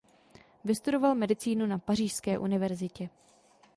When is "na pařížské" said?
1.65-2.39